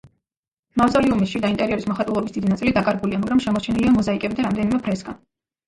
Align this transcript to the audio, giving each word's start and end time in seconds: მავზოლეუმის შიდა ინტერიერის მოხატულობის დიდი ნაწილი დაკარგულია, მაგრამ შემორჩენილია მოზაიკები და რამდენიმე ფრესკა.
მავზოლეუმის 0.81 1.33
შიდა 1.33 1.51
ინტერიერის 1.55 1.85
მოხატულობის 1.91 2.35
დიდი 2.39 2.51
ნაწილი 2.55 2.75
დაკარგულია, 2.79 3.21
მაგრამ 3.23 3.45
შემორჩენილია 3.47 3.95
მოზაიკები 4.01 4.43
და 4.43 4.51
რამდენიმე 4.51 4.85
ფრესკა. 4.91 5.19